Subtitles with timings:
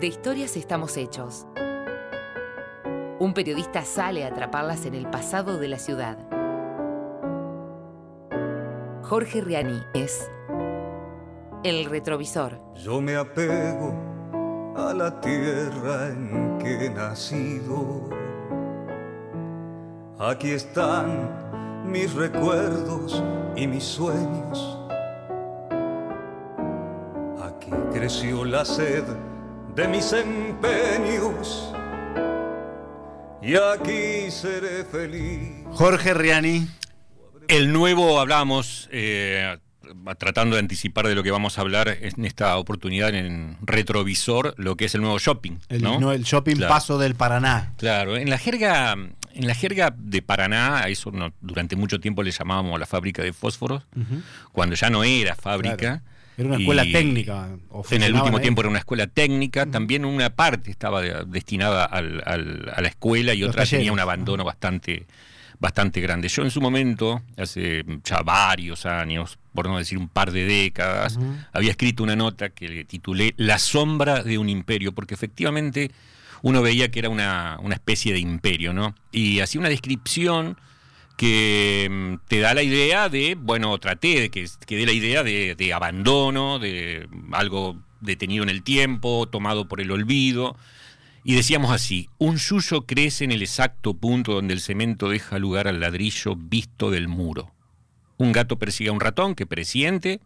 [0.00, 1.46] De historias estamos hechos.
[3.18, 6.16] Un periodista sale a atraparlas en el pasado de la ciudad.
[9.02, 10.30] Jorge Riani es
[11.64, 12.58] El Retrovisor.
[12.76, 13.92] Yo me apego
[14.74, 18.08] a la tierra en que he nacido.
[20.18, 23.22] Aquí están mis recuerdos
[23.54, 24.78] y mis sueños.
[27.38, 29.04] Aquí creció la sed
[29.74, 31.72] de mis empeños.
[33.42, 35.64] Y aquí seré feliz.
[35.72, 36.66] Jorge Riani.
[37.48, 39.56] El nuevo, hablamos, eh,
[40.18, 44.76] tratando de anticipar de lo que vamos a hablar en esta oportunidad en retrovisor, lo
[44.76, 45.58] que es el nuevo shopping.
[45.68, 45.98] El, ¿no?
[45.98, 46.72] no, el shopping Claro.
[46.72, 47.72] Paso del Paraná.
[47.78, 52.22] Claro, en la jerga, en la jerga de Paraná, a eso no- durante mucho tiempo
[52.22, 53.82] le llamábamos la fábrica de fósforos,
[54.52, 55.76] cuando ya no era fábrica.
[55.76, 56.00] Claro.
[56.40, 57.48] Era una escuela técnica.
[57.70, 58.42] o En el último ahí.
[58.42, 62.88] tiempo era una escuela técnica, también una parte estaba de- destinada al- al- a la
[62.88, 65.06] escuela y Los otra tenía un abandono bastante,
[65.58, 66.28] bastante grande.
[66.28, 71.18] Yo en su momento, hace ya varios años, por no decir un par de décadas,
[71.52, 75.90] había escrito una nota que le titulé La sombra de un imperio, porque efectivamente
[76.42, 78.94] uno veía que era una, una especie de imperio, ¿no?
[79.12, 80.56] Y hacía una descripción
[81.20, 85.22] que mm, te da la idea de, bueno, traté de que, que dé la idea
[85.22, 90.56] de, de abandono, de algo detenido en el tiempo, tomado por el olvido.
[91.22, 95.68] Y decíamos así, un yuyo crece en el exacto punto donde el cemento deja lugar
[95.68, 97.52] al ladrillo visto del muro.
[98.16, 100.20] Un gato persigue a un ratón que presiente,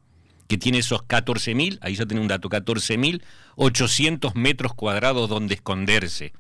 [0.47, 6.33] que tiene esos 14.000, ahí ya tiene un dato, 14.800 metros cuadrados donde esconderse.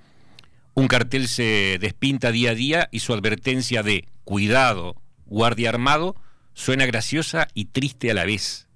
[0.74, 6.16] Un cartel se despinta día a día y su advertencia de cuidado, guardia armado,
[6.54, 8.68] suena graciosa y triste a la vez.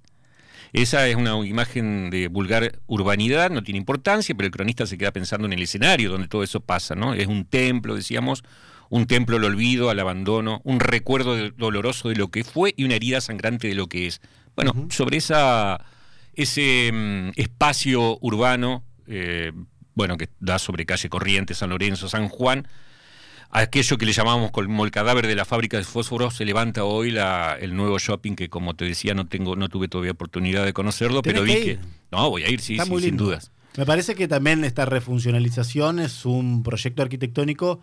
[0.71, 5.11] Esa es una imagen de vulgar urbanidad, no tiene importancia, pero el cronista se queda
[5.11, 7.13] pensando en el escenario donde todo eso pasa, ¿no?
[7.13, 8.43] Es un templo, decíamos,
[8.89, 12.95] un templo al olvido, al abandono, un recuerdo doloroso de lo que fue y una
[12.95, 14.21] herida sangrante de lo que es.
[14.55, 15.83] Bueno, sobre esa,
[16.33, 19.51] ese mm, espacio urbano, eh,
[19.95, 22.67] bueno, que da sobre calle Corrientes, San Lorenzo, San Juan,
[23.51, 27.11] aquello que le llamamos como el cadáver de la fábrica de fósforos, se levanta hoy
[27.11, 30.73] la, el nuevo shopping que como te decía no tengo, no tuve todavía oportunidad de
[30.73, 31.79] conocerlo, pero vi que que.
[32.11, 33.51] No, voy a ir, sí, sí, sin dudas.
[33.77, 37.81] Me parece que también esta refuncionalización es un proyecto arquitectónico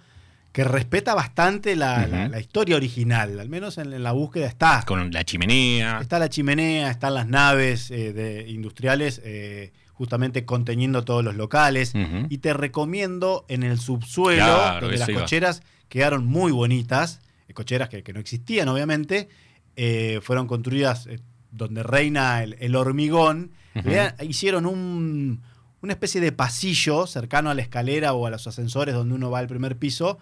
[0.53, 2.31] que respeta bastante la, la- Ujú.
[2.33, 4.83] la historia original, al menos en, en la búsqueda está.
[4.87, 5.99] Con la chimenea.
[6.01, 11.93] Está la chimenea, están las naves eh, de industriales eh, justamente conteniendo todos los locales.
[12.29, 15.21] Y te recomiendo en el subsuelo, Claro, donde las iba.
[15.23, 19.29] cocheras quedaron muy bonitas, eh, cocheras que, que no existían obviamente,
[19.77, 21.19] eh, fueron construidas eh,
[21.51, 23.51] donde reina el, el hormigón.
[23.85, 25.43] Le hicieron un-
[25.83, 29.39] una especie de pasillo cercano a la escalera o a los ascensores donde uno va
[29.41, 30.19] al primer piso,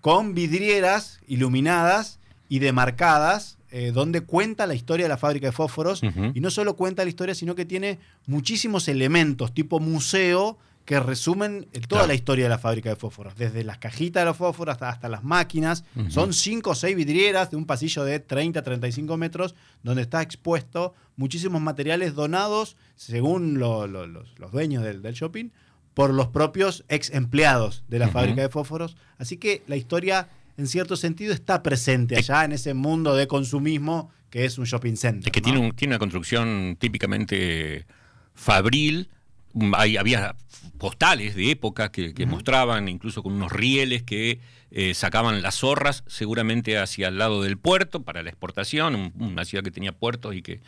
[0.00, 6.00] con vidrieras iluminadas y demarcadas, eh, donde cuenta la historia de la fábrica de fósforos.
[6.34, 10.56] Y no solo cuenta la historia, sino que tiene muchísimos elementos tipo museo
[10.86, 12.06] que resumen eh, toda Claro.
[12.06, 15.08] la historia de la fábrica de fósforos, desde las cajitas de los fósforos hasta, hasta
[15.08, 15.84] las máquinas.
[16.08, 20.94] Son cinco o seis vidrieras de un pasillo de 30 35 metros, donde está expuesto
[21.16, 25.50] muchísimos materiales donados, según lo- lo- los, los dueños del, del shopping,
[25.92, 28.96] por los propios ex empleados de la fábrica de fósforos.
[29.18, 34.10] Así que la historia, en cierto sentido, está presente allá en ese mundo de consumismo
[34.30, 35.28] que es un shopping center.
[35.28, 35.44] Es que ¿no?
[35.44, 37.86] tiene, un- tiene una construcción típicamente
[38.34, 39.08] fabril.
[39.52, 40.34] Mm, Hay, había
[40.78, 44.40] postales de época que, que mostraban, incluso con unos rieles que
[44.70, 49.44] eh, sacaban las zorras, seguramente hacia el lado del puerto para la exportación, un- una
[49.44, 50.60] ciudad que tenía puertos y que,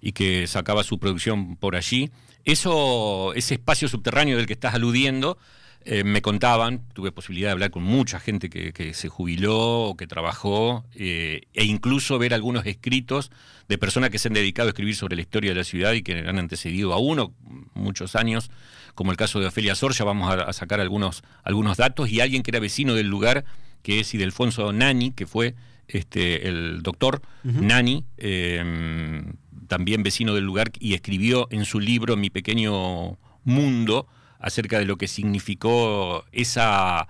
[0.00, 2.10] y que sacaba su producción por allí.
[2.44, 5.38] Eso, ese espacio subterráneo del que estás aludiendo,
[5.84, 9.96] eh, me contaban, tuve posibilidad de hablar con mucha gente que, que se jubiló o
[9.96, 13.30] que trabajó, eh, e incluso ver algunos escritos
[13.68, 16.02] de personas que se han dedicado a escribir sobre la historia de la ciudad y
[16.02, 17.32] que han antecedido a uno
[17.74, 18.50] muchos años,
[18.94, 22.20] como el caso de Ofelia Sor, ya vamos a, a sacar algunos, algunos datos, y
[22.20, 23.44] alguien que era vecino del lugar,
[23.82, 25.54] que es Idelfonso Nani, que fue
[25.88, 29.22] este, el doctor Nani, eh,
[29.68, 34.06] también vecino del lugar, y escribió en su libro Mi pequeño mundo
[34.44, 37.08] acerca de lo que significó esa,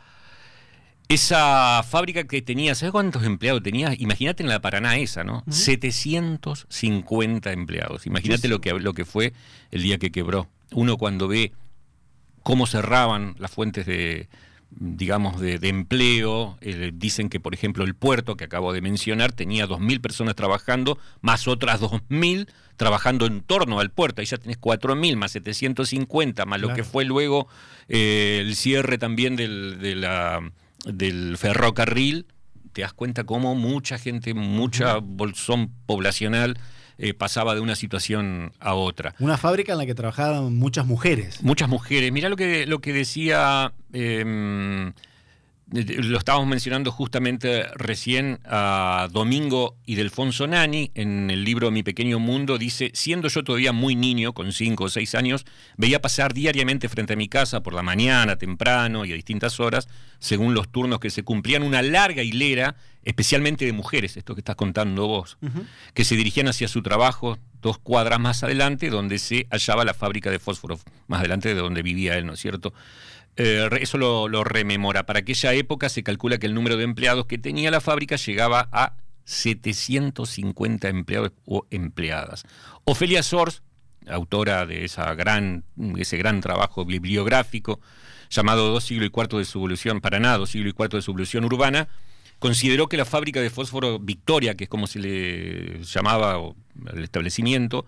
[1.08, 3.92] esa fábrica que tenía, ¿sabes cuántos empleados tenía?
[3.98, 5.42] Imagínate en la Paraná esa, ¿no?
[5.50, 8.06] 750 empleados.
[8.06, 9.32] Imagínate lo que, lo que fue
[9.72, 10.48] el día que quebró.
[10.70, 11.50] Uno cuando ve
[12.44, 14.28] cómo cerraban las fuentes de,
[14.70, 16.58] digamos, de, empleo.
[16.60, 20.98] Eh, dicen que, por ejemplo, el puerto que acabo de mencionar tenía 2.000 personas trabajando,
[21.20, 24.20] más otras 2.000 trabajando en torno al puerto.
[24.20, 27.46] Ahí ya tenés 4.000 más 750, más lo que fue luego
[27.88, 30.40] eh, el cierre también del, de la,
[30.84, 32.26] del ferrocarril.
[32.72, 36.58] Te das cuenta cómo mucha gente, mucha bolsón poblacional
[36.98, 39.14] eh, pasaba de una situación a otra.
[39.18, 41.42] Una fábrica en la que trabajaban muchas mujeres.
[41.42, 42.12] Muchas mujeres.
[42.12, 44.92] Mirá lo que, lo que decía, em,
[45.74, 52.20] lo estábamos mencionando justamente recién a Domingo y Delfonso Nani, en el libro Mi Pequeño
[52.20, 55.44] Mundo, dice, siendo yo todavía muy niño, con cinco o seis años,
[55.76, 59.88] veía pasar diariamente frente a mi casa por la mañana, temprano y a distintas horas,
[60.20, 64.56] según los turnos que se cumplían, una larga hilera especialmente de mujeres, esto que estás
[64.56, 65.38] contando vos,
[65.92, 70.30] que se dirigían hacia su trabajo dos cuadras más adelante, donde se hallaba la fábrica
[70.30, 70.78] de fósforo,
[71.08, 72.72] más adelante de donde vivía él, ¿no es cierto?
[73.36, 75.06] Eh, eso lo, rememora.
[75.06, 78.68] Para aquella época se calcula que el número de empleados que tenía la fábrica llegaba
[78.72, 82.44] a 750 empleados o empleadas.
[82.84, 83.62] Ofelia Sors,
[84.06, 85.64] autora de esa gran,
[85.96, 87.80] ese gran trabajo bibliográfico
[88.30, 91.02] llamado Dos siglos y cuarto de su evolución, para nada, Dos siglos y cuarto de
[91.02, 91.88] su evolución urbana,
[92.38, 96.38] consideró que la fábrica de fósforo Victoria, que es como se le llamaba
[96.92, 97.86] el establecimiento,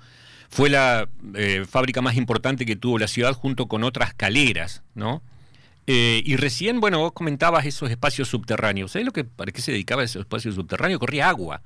[0.48, 5.22] fue la eh, fábrica más importante que tuvo la ciudad junto con otras caleras, ¿no?
[5.88, 8.90] Eh, y recién, bueno, vos comentabas esos espacios subterráneos.
[8.92, 10.98] ¿Sabés lo que, para qué se dedicaba a esos espacios subterráneos?
[10.98, 11.62] Corría agua.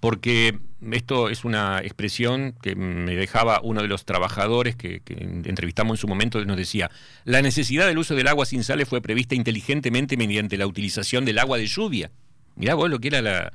[0.00, 0.58] Porque
[0.90, 6.00] esto es una expresión que me dejaba uno de los trabajadores que, que, entrevistamos en
[6.00, 6.90] su momento, nos decía,
[7.24, 11.38] la necesidad del uso del agua sin sales fue prevista inteligentemente mediante la utilización del
[11.38, 12.10] agua de lluvia.
[12.56, 13.52] Mirá vos lo que era la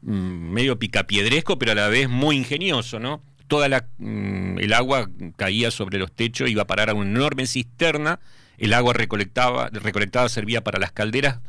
[0.00, 3.22] mm, medio picapiedresco, pero a la vez muy ingenioso, ¿no?
[3.46, 7.46] Toda la, mm, el agua caía sobre los techos, iba a parar a una enorme
[7.46, 8.20] cisterna
[8.58, 11.40] el agua recolectada, recolectada servía para las calderas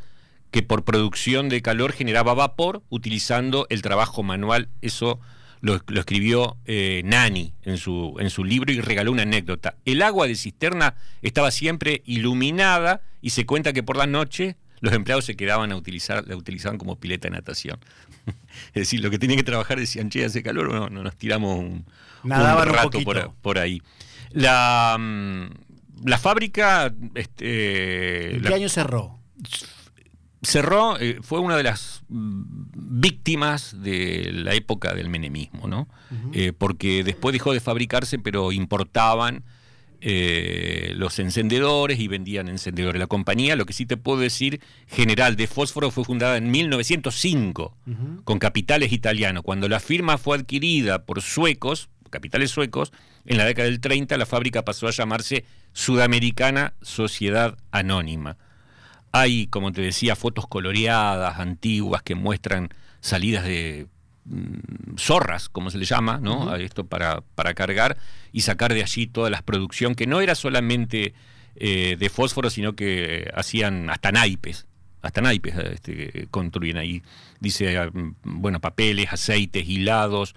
[0.51, 4.69] que por producción de calor generaba vapor utilizando el trabajo manual.
[4.81, 5.19] Eso
[5.61, 9.75] lo, escribió eh, Nani en su, en su libro y regaló una anécdota.
[9.85, 14.93] El agua de cisterna estaba siempre iluminada y se cuenta que por la noche los
[14.93, 17.79] empleados se quedaban a utilizar, la utilizaban como pileta de natación.
[18.67, 21.57] es decir, lo que tenían que trabajar decían, che, hace calor, no, no nos tiramos
[21.59, 21.85] un,
[22.23, 23.81] rato por, por, ahí.
[24.31, 25.64] La, mm,
[26.03, 26.93] la fábrica...
[27.15, 29.19] Este, ¿En qué año cerró?
[30.41, 32.43] Cerró, eh, fue una de las mm,
[33.01, 35.87] víctimas de la época del menemismo, ¿no?
[36.33, 39.43] Eh, porque después dejó de fabricarse, pero importaban
[40.01, 42.99] eh, los encendedores y vendían encendedores.
[42.99, 47.75] La compañía, lo que sí te puedo decir, General de Fósforo fue fundada en 1905
[48.23, 49.43] con capitales italianos.
[49.43, 52.91] Cuando la firma fue adquirida por suecos, capitales suecos,
[53.25, 58.37] en la década del 30 la fábrica pasó a llamarse Sudamericana Sociedad Anónima.
[59.11, 62.69] Hay, como te decía, fotos coloreadas, antiguas, que muestran
[62.99, 63.87] salidas de
[64.25, 66.49] mm, zorras, como se le llama, ¿no?
[66.51, 67.97] A esto para, para cargar
[68.31, 71.13] y sacar de allí toda la producción, que no era solamente
[71.55, 74.67] eh, de fósforo, sino que hacían hasta naipes,
[75.01, 77.01] hasta naipes este, construyen ahí.
[77.39, 80.35] Dice, mm, bueno, papeles, aceites, hilados,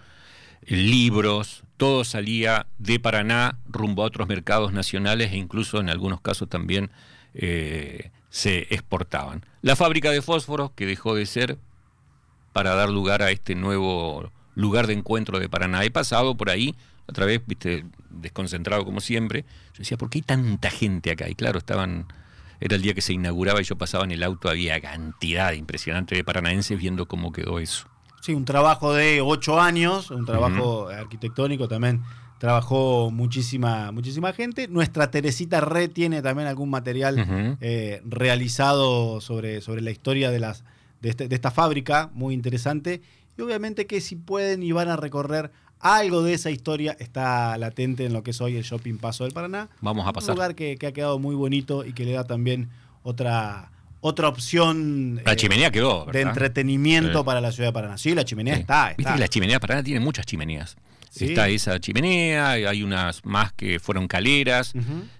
[0.66, 6.48] libros, todo salía de Paraná rumbo a otros mercados nacionales e incluso en algunos casos
[6.48, 6.90] también
[7.34, 9.46] eh, se exportaban.
[9.62, 11.56] La fábrica de fósforos, que dejó de ser
[12.52, 15.84] para dar lugar a este nuevo lugar de encuentro de Paraná.
[15.84, 16.74] He pasado por ahí,
[17.06, 19.44] otra vez, viste, desconcentrado como siempre.
[19.74, 21.28] Yo decía, ¿por qué hay tanta gente acá?
[21.28, 22.06] Y claro, estaban,
[22.58, 26.16] era el día que se inauguraba y yo pasaba en el auto, había cantidad impresionante
[26.16, 27.88] de paranaenses viendo cómo quedó eso.
[28.20, 32.02] Sí, un trabajo de ocho años, un trabajo arquitectónico también.
[32.38, 34.68] Trabajó muchísima, muchísima gente.
[34.68, 40.62] Nuestra Teresita Re tiene también algún material eh, realizado sobre, sobre la historia de, las,
[41.02, 43.02] este, de, esta fábrica, muy interesante.
[43.36, 48.04] Y obviamente que si pueden y van a recorrer algo de esa historia, está latente
[48.04, 49.68] en lo que es hoy el Shopping Paso del Paraná.
[49.80, 50.30] Vamos a pasar.
[50.30, 52.68] Un lugar que, que ha quedado muy bonito y que le da también
[53.02, 53.70] otra
[54.00, 57.98] otra opción la chimenea quedó, de entretenimiento para la ciudad de Paraná.
[57.98, 60.76] Sí, la chimenea está, Viste que la chimenea de Paraná tiene muchas chimeneas.
[61.14, 64.72] Está esa chimenea, hay unas más que fueron caleras,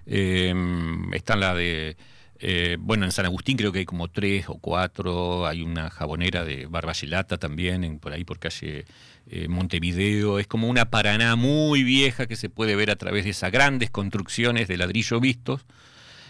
[0.06, 1.96] em, están la de,
[2.40, 6.44] eh, bueno, en San Agustín creo que hay como tres o cuatro, hay una jabonera
[6.44, 8.84] de Barbayelata también, por ahí por calle
[9.30, 13.30] eh, Montevideo, es como una Paraná muy vieja que se puede ver a través de
[13.30, 15.66] esas grandes construcciones de ladrillo vistos,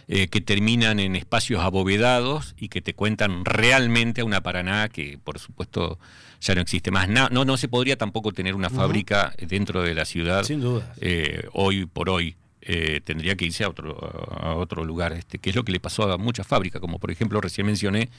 [0.08, 5.18] eh, que terminan en espacios abovedados y que te cuentan realmente a una Paraná que
[5.22, 5.98] por supuesto
[6.40, 7.08] ya no existe más.
[7.08, 10.94] No, no, se podría tampoco tener una fábrica dentro de la ciudad Sin duda.
[11.00, 12.36] Eh, hoy por hoy.
[12.60, 13.96] eh, tendría que irse a otro,
[14.40, 17.10] a otro lugar, este, que es lo que le pasó a muchas fábricas, como por
[17.10, 18.10] ejemplo recién mencioné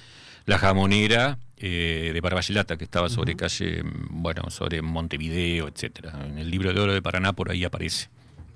[0.46, 6.26] la jamonera eh, de Barballelata, que estaba sobre calle, bueno, sobre Montevideo, etcétera.
[6.26, 8.10] En el libro de oro de Paraná por ahí aparece.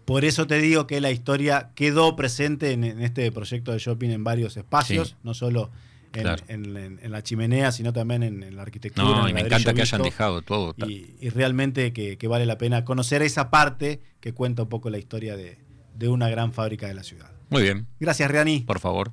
[0.06, 4.10] Por eso te digo que la historia quedó presente en, en este proyecto de shopping
[4.10, 5.16] en varios espacios, Sí.
[5.24, 5.70] no solo
[6.14, 6.44] en, Claro.
[6.48, 9.08] en- en- en la chimenea, sino también en, en la arquitectura.
[9.08, 10.76] No, en y me encanta que hayan dejado todo.
[10.88, 14.90] Y, y realmente que, que vale la pena conocer esa parte que cuenta un poco
[14.90, 15.58] la historia de,
[15.96, 17.32] de una gran fábrica de la ciudad.
[17.50, 18.60] Muy bien, Gracias, Riani.
[18.62, 19.12] por favor.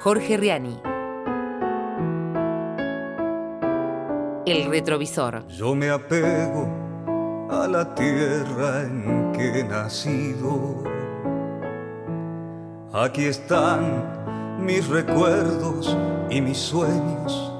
[0.00, 0.76] Jorge Riani.
[4.50, 5.46] El retrovisor.
[5.46, 6.66] Yo me apego
[7.48, 10.82] a la tierra en que he nacido.
[12.92, 15.96] Aquí están mis recuerdos
[16.30, 17.52] y mis sueños.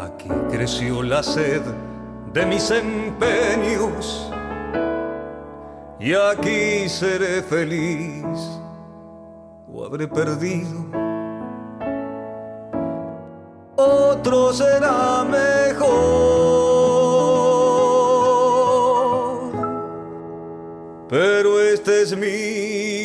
[0.00, 1.62] Aquí creció la sed
[2.32, 4.32] de mis empeños.
[6.00, 8.24] Y aquí seré feliz
[9.72, 11.03] o habré perdido
[14.24, 15.84] otro será mejor.
[21.10, 23.03] Pero este es mi